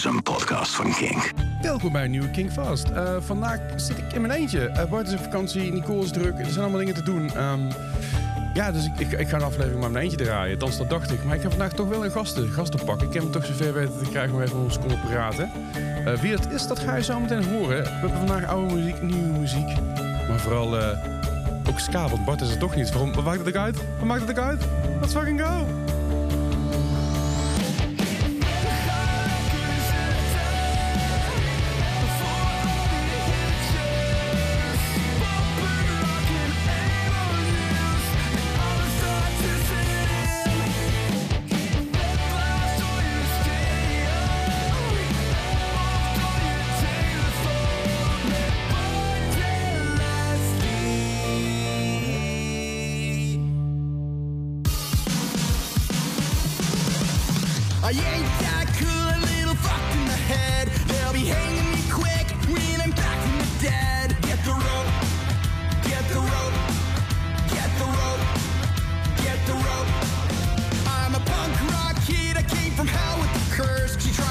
[0.00, 1.30] is een podcast van Kink.
[1.62, 2.88] Welkom bij een nieuwe King Fast.
[2.88, 4.70] Eh, vandaag zit ik in mijn eentje.
[4.76, 6.38] Uh, Bart is op vakantie, Nicole is druk.
[6.38, 7.34] Er zijn allemaal dingen te doen.
[7.34, 7.60] Ehm,
[8.54, 10.52] ja, dus ik, ik, ik, ga een aflevering maar mijn eentje draaien.
[10.52, 11.24] Althans, dat dacht ik.
[11.24, 13.06] Maar ik heb vandaag toch wel een gasten, gasten pakken.
[13.06, 15.50] Ik heb hem toch zover weten te krijgen om even ons kunnen praten.
[16.06, 17.82] Uh, wie het is, dat ga je zo meteen horen.
[17.82, 19.80] We hebben vandaag oude muziek, nieuwe muziek.
[20.28, 20.76] Maar vooral
[21.68, 22.92] ook ska, want Bart is er toch niet.
[22.92, 23.76] Waarom, wat maakt het ook uit?
[23.98, 24.64] Wat maakt het ook uit?
[25.00, 25.89] Let's fucking go!
[57.90, 57.98] I ain't
[58.38, 60.79] that cool, a little fucked in the head.